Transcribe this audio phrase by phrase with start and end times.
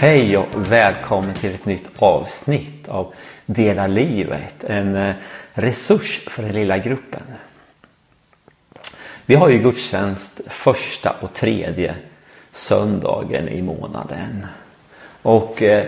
[0.00, 3.14] Hej och välkommen till ett nytt avsnitt av
[3.46, 5.14] Dela livet, en eh,
[5.54, 7.22] resurs för den lilla gruppen.
[9.26, 11.94] Vi har ju gudstjänst första och tredje
[12.50, 14.46] söndagen i månaden.
[15.22, 15.84] Och eh,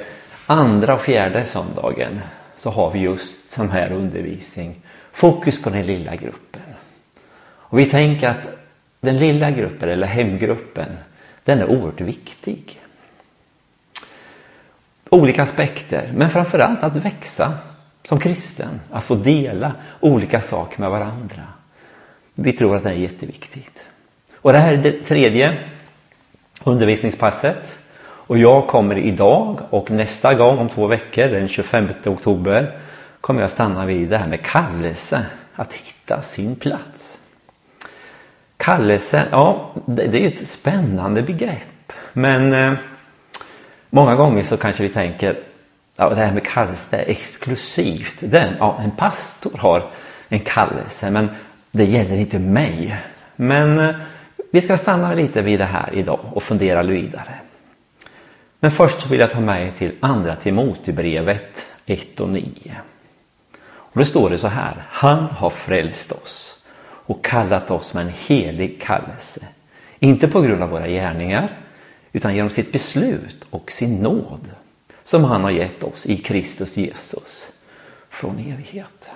[0.47, 2.21] andra och fjärde söndagen
[2.57, 4.83] så har vi just sån här undervisning,
[5.13, 6.63] fokus på den lilla gruppen.
[7.41, 8.49] Och vi tänker att
[9.01, 10.97] den lilla gruppen, eller hemgruppen,
[11.45, 12.81] den är oerhört viktig
[15.09, 17.53] olika aspekter, men framförallt att växa
[18.03, 21.43] som kristen, att få dela olika saker med varandra.
[22.35, 23.85] Vi tror att det är jätteviktigt.
[24.35, 25.59] Och det här är det tredje
[26.65, 27.79] undervisningspasset.
[28.01, 32.79] Och jag kommer idag och nästa gång om två veckor, den 25 oktober,
[33.21, 37.19] kommer jag stanna vid det här med kallelse, att hitta sin plats.
[38.57, 41.93] Kallelse, ja, det är ju ett spännande begrepp.
[42.13, 42.73] Men eh,
[43.91, 45.39] Många gånger så kanske vi tänker
[45.97, 48.17] ja, det här med kallelse det är exklusivt.
[48.21, 49.91] Den, ja, en pastor har
[50.29, 51.29] en kallelse men
[51.71, 52.97] det gäller inte mig.
[53.37, 53.95] Men eh,
[54.53, 57.35] vi ska stanna lite vid det här idag och fundera vidare.
[58.61, 62.53] Men först vill jag ta med er till andra Timotebrevet 1 och 9.
[63.69, 64.75] Och då står det så här.
[64.89, 69.41] Han har frälst oss och kallat oss med en helig kallelse.
[69.99, 71.49] Inte på grund av våra gärningar
[72.13, 74.51] utan genom sitt beslut och sin nåd
[75.05, 77.49] som han har gett oss i Kristus Jesus
[78.09, 79.11] från evighet.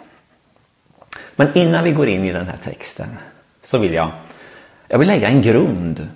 [1.37, 3.17] Men innan vi går in i den här texten
[3.63, 4.13] så vill jag,
[4.89, 6.09] jag vill lägga en grund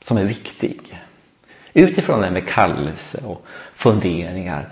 [0.00, 1.00] som är viktig.
[1.72, 4.68] Utifrån det här med kallelse och funderingar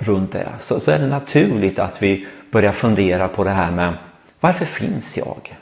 [0.00, 3.94] runt det så, så är det naturligt att vi börjar fundera på det här med
[4.40, 5.56] varför finns jag?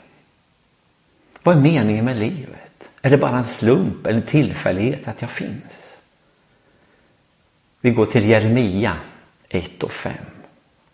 [1.43, 2.60] Vad är meningen med livet?
[3.01, 5.97] Är det bara en slump eller en tillfällighet att jag finns?
[7.81, 8.97] Vi går till Jeremia
[9.49, 10.13] 1 och 5.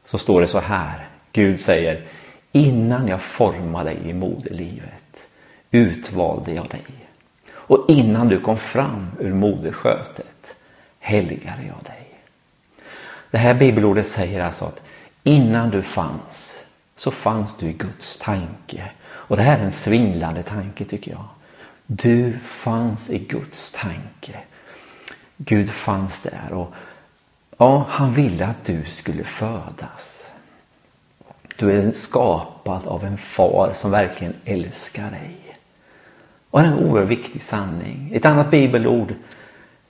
[0.06, 1.08] Så står det så här.
[1.32, 2.06] Gud säger
[2.52, 5.28] Innan jag formade dig i moderlivet
[5.72, 6.86] utvalde jag dig.
[7.52, 10.56] Och innan du kom fram ur moderskötet
[11.00, 12.20] helgade jag dig.
[13.32, 14.82] Det här bibelordet säger alltså att
[15.24, 16.66] innan du fanns
[16.96, 18.92] så fanns du i Guds tanke.
[19.08, 21.26] Och det här är en svindlande tanke tycker jag.
[21.88, 24.40] Du fanns i Guds tanke.
[25.38, 26.74] Gud fanns där och
[27.58, 30.32] ja, han ville att du skulle födas.
[31.58, 35.38] Du är skapad av en far som verkligen älskar dig.
[36.50, 38.12] Och det är en oerhört viktig sanning.
[38.14, 39.14] Ett annat bibelord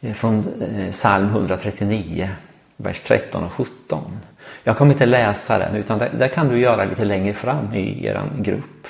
[0.01, 2.29] eh, från eh, psalm 139,
[2.77, 4.19] vers 13 och 17.
[4.63, 8.23] Jag kommer inte läsa den utan det, kan du göra lite längre fram i er
[8.37, 8.87] grupp.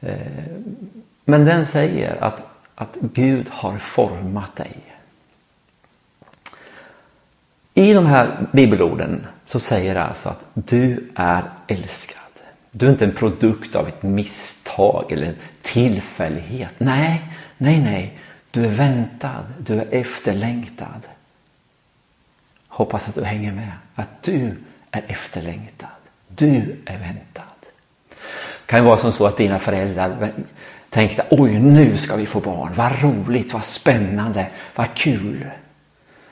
[0.00, 0.16] Eh,
[1.28, 2.42] men den säger att,
[2.74, 4.76] att Gud har format dig.
[7.74, 12.22] I de här bibelorden så säger det alltså att du är älskad.
[12.70, 16.74] Du är inte en produkt av ett misstag eller en tillfällighet.
[16.78, 18.18] Nej, nej, nej.
[18.50, 21.02] Du är väntad, du är efterlängtad.
[22.68, 23.72] Hoppas att du hänger med.
[23.94, 24.56] Att du
[24.90, 25.88] är efterlängtad.
[26.28, 27.42] Du är väntad.
[28.08, 30.32] Det kan ju vara som så att dina föräldrar
[30.96, 35.46] tänkte oj nu ska vi få barn, vad roligt, vad spännande, vad kul.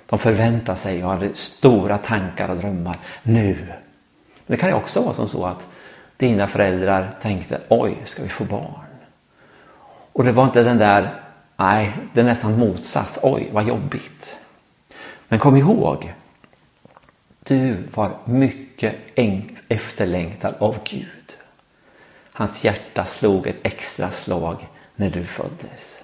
[0.07, 3.57] De förväntar sig och hade stora tankar och drömmar nu.
[3.67, 3.77] Men
[4.47, 5.67] det kan ju också vara som så att
[6.17, 8.85] dina föräldrar tänkte oj, ska vi få barn?
[10.13, 11.23] Och det var inte den där,
[11.57, 14.37] nej, det är nästan motsats, oj vad jobbigt.
[15.29, 16.15] Men kom ihåg,
[17.43, 18.95] du var mycket
[19.69, 21.37] efterlängtad av Gud.
[22.37, 26.03] Hans hjärta slog ett extra slag när du föddes.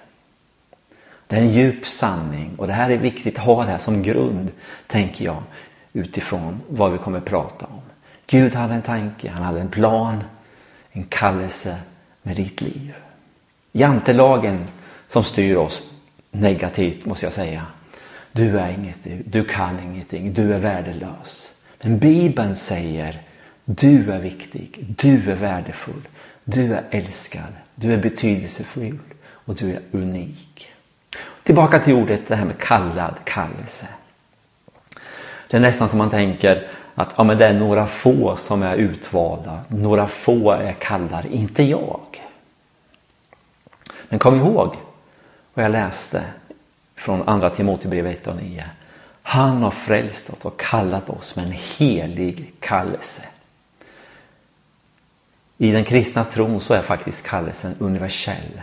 [1.27, 4.03] Det är en djup sanning och det här är viktigt att ha det här som
[4.03, 4.51] grund,
[4.87, 5.43] tänker jag,
[5.93, 7.81] utifrån vad vi kommer att prata om.
[8.27, 10.23] Gud hade en tanke, han hade en plan,
[10.91, 11.77] en kallelse
[12.21, 12.93] med ditt liv.
[13.71, 14.67] Jantelagen
[15.07, 15.81] som styr oss
[16.31, 17.65] negativt måste jag säga.
[18.31, 21.51] Du är ingenting, du kan ingenting, du är värdelös.
[21.81, 23.21] Men Bibeln säger
[23.75, 26.07] du är viktig, du är värdefull,
[26.43, 30.71] du är älskad, du är betydelsefull och du är unik.
[31.43, 33.87] Tillbaka till ordet det här med kallad kallelse.
[35.47, 38.75] Det är nästan som man tänker att ja, men det är några få som är
[38.75, 42.21] utvalda, några få är kallade, inte jag.
[44.09, 44.75] Men kom ihåg
[45.53, 46.23] vad jag läste
[46.95, 48.65] från andra Timoteusbrevet 1 och 9.
[49.21, 53.21] Han har frälst oss och kallat oss med en helig kallelse.
[55.61, 58.61] I den kristna tron så är faktiskt kallelsen universell.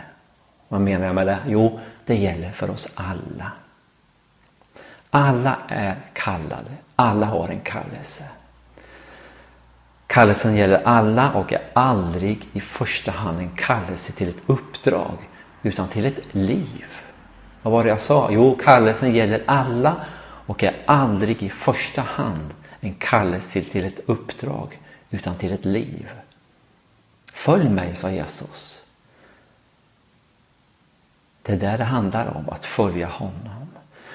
[0.67, 1.37] Vad menar jag med det?
[1.47, 3.51] Jo, det gäller för oss alla.
[5.09, 6.71] Alla är kallade.
[6.95, 8.23] Alla har en kallelse.
[10.07, 15.17] Kallelsen gäller alla och är aldrig i första hand en kallelse till ett uppdrag
[15.63, 16.85] utan till ett liv.
[17.61, 18.29] Vad var det jag sa?
[18.31, 24.79] Jo, kallelsen gäller alla och är aldrig i första hand en kallelse till ett uppdrag
[25.09, 26.09] utan till ett liv.
[27.39, 28.81] Följ mig, sa Jesus.
[31.41, 33.67] Det är där det handlar om, att följa honom.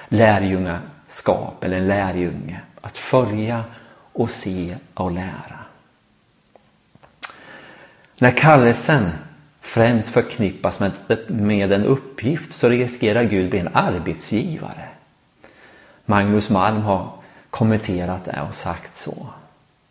[0.09, 2.63] Lärjungaskap eller en lärjunge.
[2.81, 3.65] Att följa
[4.13, 5.59] och se och lära.
[8.19, 9.11] När kallelsen
[9.61, 10.93] främst förknippas med,
[11.29, 14.89] med en uppgift så riskerar Gud bli en arbetsgivare.
[16.05, 17.13] Magnus Malm har
[17.51, 19.27] kommenterat det och sagt så.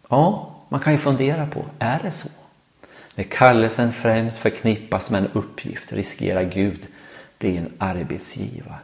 [0.10, 2.30] Ja, man kan ju fundera på, är det så?
[3.16, 6.88] När kallelsen främst förknippas med en uppgift riskerar Gud
[7.40, 8.80] bli en arbetsgivare.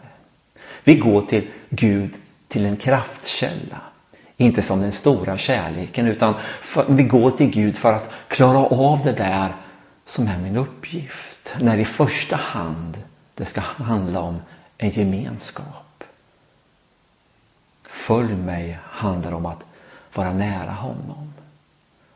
[0.83, 2.15] Vi går till Gud
[2.47, 3.81] till en kraftkälla.
[4.37, 9.01] Inte som den stora kärleken utan för, vi går till Gud för att klara av
[9.03, 9.53] det där
[10.05, 11.55] som är min uppgift.
[11.59, 13.03] När i första hand
[13.35, 14.41] det ska handla om
[14.77, 16.03] en gemenskap.
[17.87, 19.65] Följ mig handlar om att
[20.13, 21.33] vara nära honom.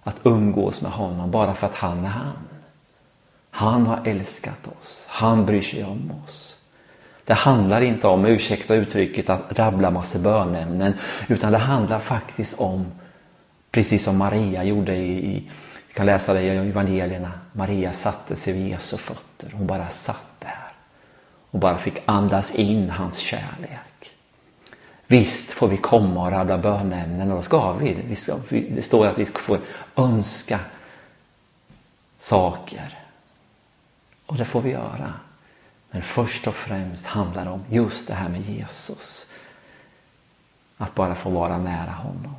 [0.04, 2.34] Att umgås med honom bara för att han är han.
[3.52, 5.06] Han har älskat oss.
[5.10, 6.56] Han bryr sig om oss.
[7.26, 10.94] Det handlar inte om, ursäkta uttrycket, att rabbla massa bönämnen.
[11.28, 12.86] Utan det handlar faktiskt om,
[13.72, 15.50] precis som Maria gjorde i, i
[15.88, 17.32] vi kan läsa det i evangelierna.
[17.52, 19.52] Maria satte sig vid Jesu fötter.
[19.54, 20.72] Hon bara satt där.
[21.52, 24.14] Och bara fick andas in hans kärlek.
[25.14, 28.20] Visst får vi komma och rabbla bönämnen och då ska vi.
[28.70, 29.60] Det står att vi får
[29.96, 30.60] önska
[32.18, 33.00] saker.
[34.26, 35.14] Och det får vi göra.
[35.92, 39.28] Men först och främst handlar det om just det här med Jesus.
[40.78, 42.36] Att bara få vara nära honom.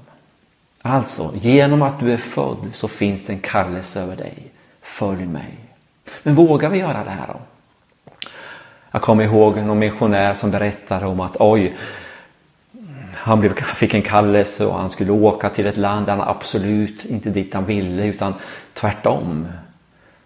[0.83, 4.53] Alltså, genom att du är född så finns det en kallelse över dig.
[4.83, 5.59] Följ mig.
[6.23, 7.41] Men vågar vi göra det här då?
[8.91, 11.77] Jag kommer ihåg någon missionär som berättade om att oj,
[13.25, 17.05] han blev, fick en kallelse och han skulle åka till ett land där han absolut
[17.05, 18.35] inte dit han ville utan
[18.73, 19.49] tvärtom.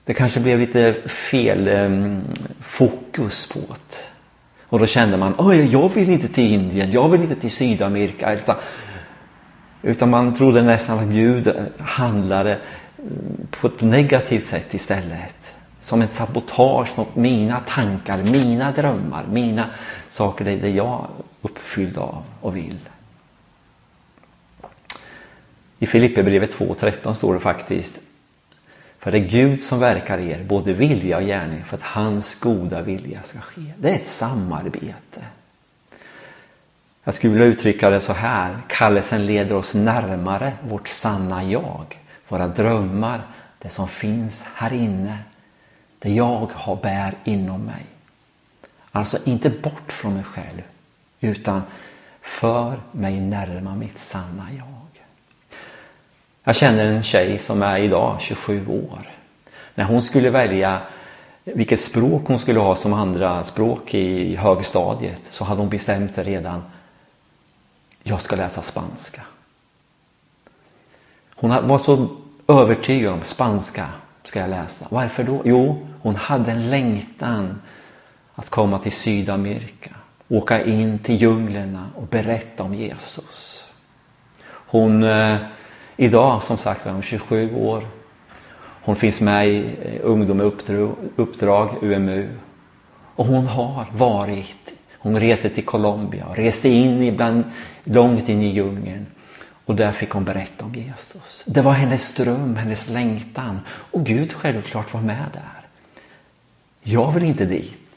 [0.04, 2.24] Det kanske blev lite fel um,
[2.60, 4.04] fokus på det.
[4.62, 8.32] Och då kände man, oj, jag vill inte till Indien, jag vill inte till Sydamerika.
[8.32, 8.56] Utan,
[9.82, 12.58] utan man trodde nästan att Gud eh, handlade eh,
[13.50, 15.54] på ett negativt sätt istället.
[15.80, 19.66] Som ett sabotage mot mina tankar, mina drömmar, mina
[20.08, 21.06] saker det jag
[21.42, 22.78] uppfylld av och vill.
[25.78, 27.98] I Filipperbrevet 2.13 står det faktiskt
[28.98, 32.34] för det är Gud som verkar i er, både vilja och gärning, för att hans
[32.34, 33.72] goda vilja ska ske.
[33.78, 35.24] Det är ett samarbete.
[37.04, 38.58] Jag skulle vilja uttrycka det så här.
[38.68, 41.98] Kallelsen leder oss närmare vårt sanna jag.
[42.28, 43.22] Våra drömmar,
[43.58, 45.18] det som finns här inne.
[45.98, 47.86] Det jag har bär inom mig.
[48.92, 50.62] Alltså inte bort från mig själv
[51.20, 51.62] utan
[52.22, 55.02] för mig närma mitt sanna jag.
[56.44, 59.10] Jag känner en tjej som är idag 27 år.
[59.74, 60.80] När hon skulle välja
[61.44, 66.24] vilket språk hon skulle ha som andra språk i högstadiet så hade hon bestämt sig
[66.24, 66.62] redan
[68.02, 69.22] jag ska läsa spanska.
[71.34, 72.16] Hon var så
[72.48, 73.88] övertygad om spanska
[74.22, 74.86] ska jag läsa.
[74.90, 75.42] Varför då?
[75.44, 77.62] Jo, hon hade en längtan
[78.34, 79.90] att komma till Sydamerika,
[80.28, 83.66] åka in till djunglerna och berätta om Jesus.
[84.48, 85.36] Hon, eh,
[85.96, 87.84] idag som sagt är hon 27 år.
[88.82, 90.40] Hon finns med i eh, Ungdom
[91.16, 92.28] uppdrag, UMU.
[93.14, 97.44] Och hon har varit hon reste till Colombia och reste in ibland,
[97.84, 99.06] långt in i djungeln.
[99.64, 101.44] Och där fick hon berätta om Jesus.
[101.46, 103.60] Det var hennes dröm, hennes längtan.
[103.68, 105.66] Och Gud självklart var med där.
[106.82, 107.87] Jag vill inte dit.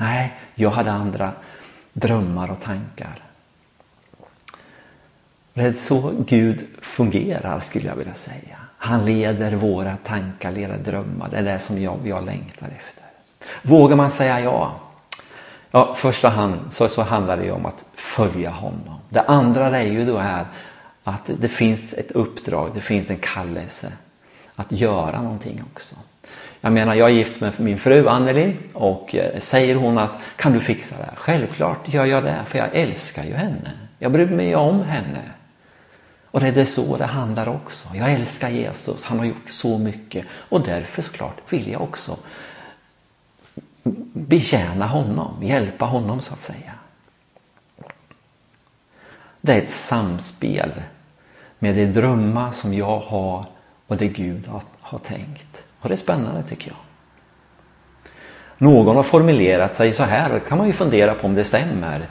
[0.00, 1.32] Nej, jag hade andra
[1.92, 3.22] drömmar och tankar.
[5.54, 8.56] Det är så Gud fungerar skulle jag vilja säga.
[8.78, 11.28] Han leder våra tankar, leder drömmar.
[11.30, 13.04] Det är det som jag, jag längtar efter.
[13.62, 14.80] Vågar man säga ja?
[15.70, 19.00] Ja, första hand så, så handlar det om att följa honom.
[19.08, 20.44] Det andra är ju då här
[21.04, 23.92] att det finns ett uppdrag, det finns en kallelse
[24.60, 25.96] att göra någonting också.
[26.60, 30.52] Jag menar, jag är gift med min fru Anneli och eh, säger hon att kan
[30.52, 31.16] du fixa det här?
[31.16, 33.72] Självklart gör jag det, för jag älskar ju henne.
[33.98, 35.22] Jag bryr mig om henne.
[36.24, 37.88] Och det är så det handlar också.
[37.94, 42.16] Jag älskar Jesus, han har gjort så mycket och därför såklart vill jag också
[44.12, 46.72] betjäna honom, hjälpa honom så att säga.
[49.40, 50.72] Det är ett samspel
[51.58, 53.46] med de drömmar som jag har
[53.90, 55.64] och det Gud har, har tänkt.
[55.80, 56.78] Och det är spännande tycker jag.
[58.58, 61.44] Någon har formulerat sig så här, och det kan man ju fundera på om det
[61.44, 62.08] stämmer.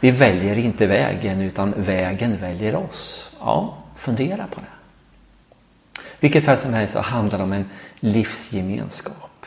[0.00, 3.30] Vi väljer inte vägen utan vägen väljer oss.
[3.40, 4.66] Ja, fundera på det.
[6.20, 9.46] Vilket fall som helst så handlar det om en livsgemenskap.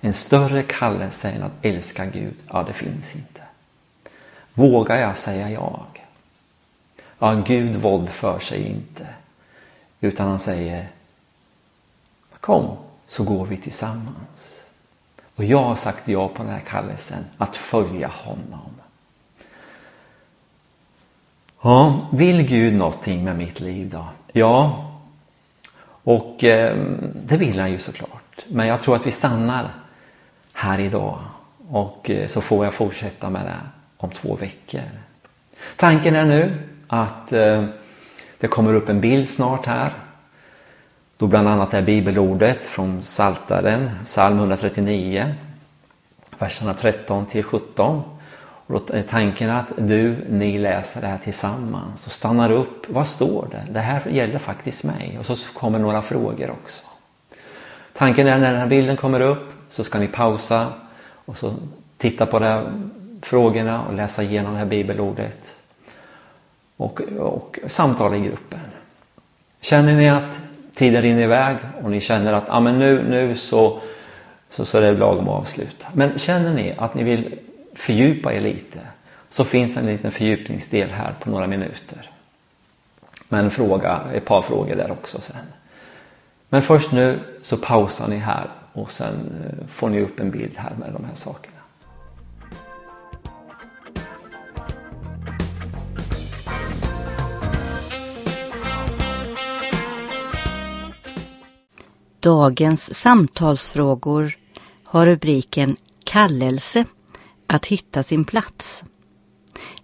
[0.00, 3.40] En större kallelse än att älska Gud, ja det finns inte.
[4.54, 6.04] Vågar jag säga jag?
[7.18, 9.06] Ja, Gud våldför sig inte.
[10.00, 10.88] Utan han säger
[12.40, 12.76] Kom
[13.06, 14.64] så går vi tillsammans.
[15.36, 18.70] Och jag har sagt ja på den här kallelsen att följa honom.
[21.62, 24.04] Ja, vill Gud någonting med mitt liv då?
[24.32, 24.84] Ja,
[26.02, 26.76] och eh,
[27.14, 28.44] det vill han ju såklart.
[28.48, 29.70] Men jag tror att vi stannar
[30.52, 31.18] här idag
[31.68, 33.60] och eh, så får jag fortsätta med det
[33.96, 34.82] om två veckor.
[35.76, 37.64] Tanken är nu att eh,
[38.38, 39.92] det kommer upp en bild snart här.
[41.18, 45.34] Då bland annat är bibelordet från Saltaren, psalm 139,
[46.38, 48.02] verserna 13 till 17.
[48.40, 52.86] Och då är tanken att du, ni läser det här tillsammans och stannar upp.
[52.88, 53.72] Vad står det?
[53.72, 55.16] Det här gäller faktiskt mig.
[55.18, 56.86] Och så kommer några frågor också.
[57.92, 60.66] Tanken är när den här bilden kommer upp så ska ni pausa
[61.24, 61.54] och så
[61.96, 62.82] titta på de här
[63.22, 65.56] frågorna och läsa igenom det här bibelordet.
[66.76, 68.60] Och, och samtala i gruppen.
[69.60, 70.40] Känner ni att
[70.78, 73.80] tiden rinner iväg och ni känner att ah, men nu, nu så,
[74.50, 75.86] så, så är det lagom att avsluta.
[75.92, 77.38] Men känner ni att ni vill
[77.74, 78.78] fördjupa er lite
[79.28, 82.10] så finns en liten fördjupningsdel här på några minuter.
[83.28, 85.36] Med en fråga, ett par frågor där också sen.
[86.48, 90.56] Men först nu så pausar ni här och sen eh, får ni upp en bild
[90.56, 91.57] här med de här sakerna.
[102.20, 104.38] Dagens samtalsfrågor
[104.84, 106.84] har rubriken Kallelse
[107.46, 108.84] att hitta sin plats.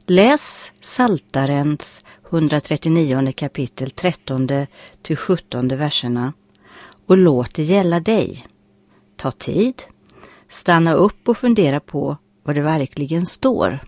[0.06, 4.48] Läs Saltarens 139 kapitel 13
[5.02, 6.32] till 17 verserna
[7.06, 8.46] och låt det gälla dig.
[9.16, 9.82] Ta tid,
[10.48, 13.78] stanna upp och fundera på vad det verkligen står.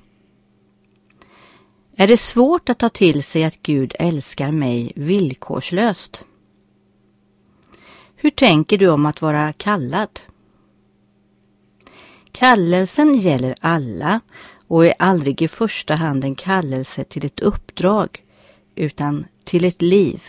[1.96, 6.24] Är det svårt att ta till sig att Gud älskar mig villkorslöst?
[8.16, 10.20] Hur tänker du om att vara kallad?
[12.32, 14.20] Kallelsen gäller alla
[14.66, 18.24] och är aldrig i första hand en kallelse till ett uppdrag
[18.74, 20.22] utan till ett liv.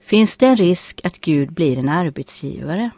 [0.00, 2.90] Finns det en risk att Gud blir en arbetsgivare?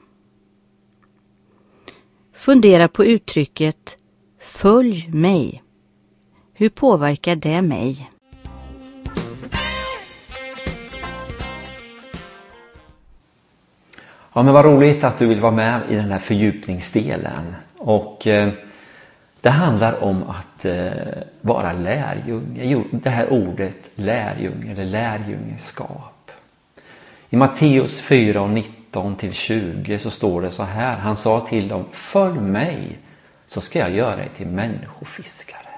[2.33, 3.97] Fundera på uttrycket
[4.41, 5.63] Följ mig.
[6.53, 8.11] Hur påverkar det mig?
[14.41, 17.55] Ja, men vad roligt att du vill vara med i den här fördjupningsdelen.
[17.79, 18.53] Och eh,
[19.41, 20.91] det handlar om att eh,
[21.41, 22.85] vara lärjunge.
[22.91, 26.31] Det här ordet lärjunge eller lärjungeskap.
[27.31, 30.97] I Matteus 4 och 19 till 20 så står det så här.
[30.97, 32.99] Han sa till dem, följ mig
[33.47, 35.71] så ska jag göra er till människofiskare.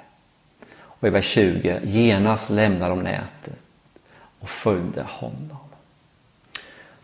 [0.81, 3.59] Och i vers 20, genast lämnar de nätet
[4.40, 5.72] och följde honom.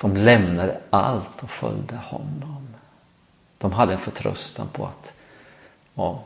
[0.01, 2.69] De lämnade allt och följde honom.
[3.59, 5.15] De hade en förtröstan på att
[5.95, 6.25] ja,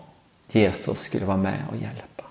[0.48, 2.24] Jesus skulle vara med och hjälpa.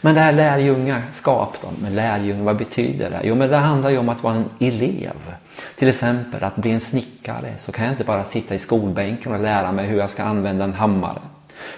[0.00, 3.20] Men det här lärjungaskap då, med lärjunge, vad betyder det?
[3.24, 5.34] Jo, men det handlar ju om att vara en elev.
[5.76, 9.40] Till exempel att bli en snickare så kan jag inte bara sitta i skolbänken och
[9.40, 11.22] lära mig hur jag ska använda en hammare.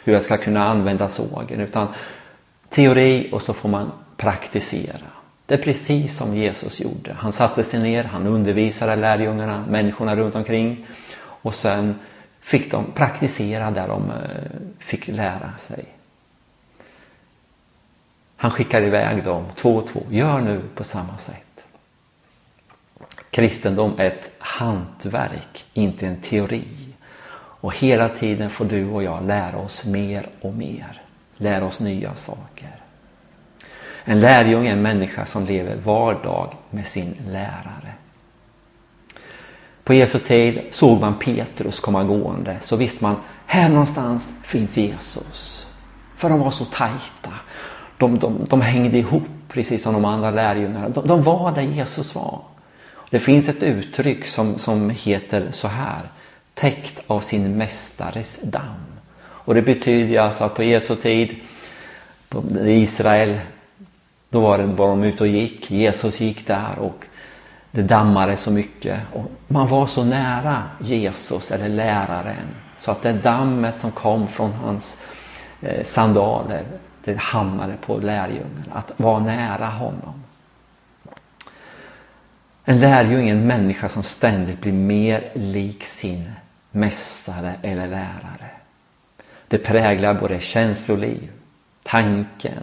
[0.05, 1.61] Hur jag ska kunna använda sågen.
[1.61, 1.89] Utan
[2.69, 5.12] teori och så får man praktisera.
[5.47, 7.13] Det är precis som Jesus gjorde.
[7.13, 11.99] Han satte sig ner, han undervisade lärjungarna, människorna runt omkring och sen
[12.41, 14.17] fick de praktisera där de eh,
[14.79, 15.85] fick lära sig.
[18.37, 20.03] Han skickade iväg dem två och två.
[20.11, 21.67] Gör nu på samma sätt.
[23.31, 26.65] Kristendom är ett hantverk, inte en teori.
[27.63, 31.03] Och hela tiden får du och jag lära oss mer och mer.
[31.37, 32.82] Lära oss nya saker.
[34.05, 37.93] En lärjunge är en människa som lever var dag med sin lärare.
[39.85, 43.17] På Jesu tid såg man Petrus komma gående så visste man
[43.47, 45.67] här någonstans finns Jesus.
[46.17, 47.33] För de var så tajta.
[47.99, 50.89] De, de, de hängde ihop precis som de andra lärjungarna.
[50.89, 52.41] De, de var där Jesus var.
[53.11, 56.11] Det finns ett uttryck som, som heter så här.
[56.55, 58.85] Täckt av sin mästares damm.
[59.23, 61.37] Och det betyder alltså att på Jesu tid
[62.65, 63.41] I Israel,
[64.33, 65.71] då var, det, var de ute och gick.
[65.71, 67.07] Jesus gick där och
[67.71, 69.01] det dammade så mycket.
[69.13, 74.53] Och man var så nära Jesus eller läraren så att det dammet som kom från
[74.53, 74.97] hans
[75.61, 76.65] eh, sandaler,
[77.05, 78.65] det hamnade på lärjungen.
[78.73, 80.23] Att vara nära honom.
[82.65, 86.33] En lärjung är en människa som ständigt blir mer lik sin
[86.71, 88.51] mästare eller lärare.
[89.49, 91.31] Det präglar både känsloliv,
[91.83, 92.63] tanken,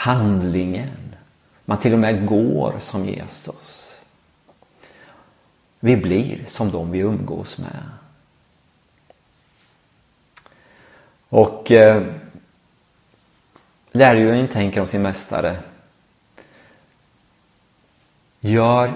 [0.00, 1.14] handlingen.
[1.64, 3.96] Man till och med går som Jesus.
[5.80, 7.82] Vi blir som de vi umgås med.
[11.28, 12.02] Och eh,
[13.90, 15.56] lärjungen tänker om sin mästare.
[18.40, 18.92] Gör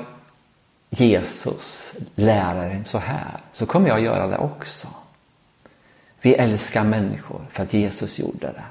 [0.90, 4.88] Jesus, läraren, så här så kommer jag göra det också.
[6.20, 8.64] Vi älskar människor för att Jesus gjorde det.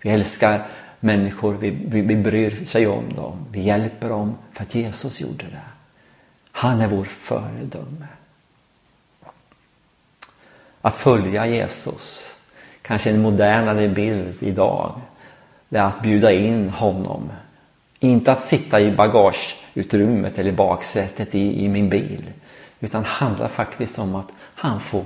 [0.00, 0.66] Vi älskar
[1.00, 3.46] människor, vi, vi, vi bryr sig om dem.
[3.52, 5.62] Vi hjälper dem för att Jesus gjorde det.
[6.52, 8.06] Han är vår föredöme.
[10.80, 12.34] Att följa Jesus,
[12.82, 15.00] kanske en modernare bild idag,
[15.68, 17.30] det är att bjuda in honom.
[17.98, 22.32] Inte att sitta i bagageutrymmet eller baksätet i, i min bil,
[22.80, 25.04] utan handlar faktiskt om att han får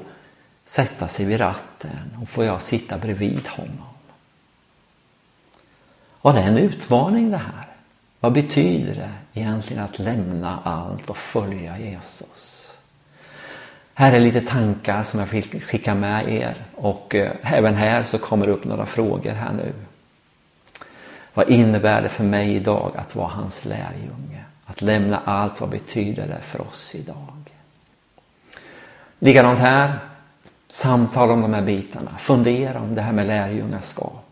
[0.65, 3.94] sätta sig vid ratten och får jag sitta bredvid honom.
[6.25, 7.67] Och det är en utmaning det här.
[8.21, 12.75] Vad betyder det egentligen att lämna allt och följa Jesus?
[13.95, 18.19] Här är lite tankar som jag vill skicka med er och eh, även här så
[18.19, 19.73] kommer det upp några frågor här nu.
[21.35, 24.45] Vad innebär det för mig idag att vara hans lärjunge?
[24.67, 27.53] Att lämna allt, vad betyder det för oss idag?
[29.19, 29.99] Likadant här,
[30.69, 34.24] samtal om de här bitarna, fundera om det här med lärjungaskap.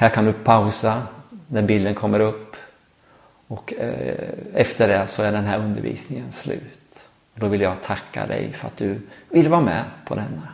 [0.00, 1.02] Här kan du pausa
[1.46, 2.56] när bilden kommer upp
[3.46, 7.06] och eh, efter det så är den här undervisningen slut.
[7.34, 10.48] Och då vill jag tacka dig för att du vill vara med på denna.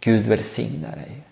[0.00, 1.22] Gud välsigne dig.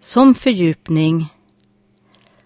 [0.00, 1.34] Som fördjupning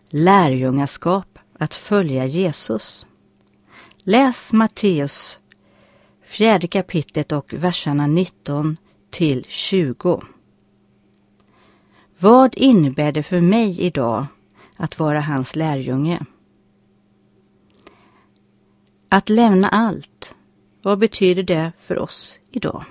[0.09, 3.07] lärjungaskap att följa Jesus.
[4.09, 5.39] Läs Matteus
[6.25, 8.77] fjärde kapitlet och verserna 19
[9.11, 10.23] till 20.
[12.19, 14.27] Vad innebär det för mig idag
[14.77, 16.21] att vara hans lärjunge?
[19.09, 20.35] Att lämna allt,
[20.83, 22.85] vad betyder det för oss idag?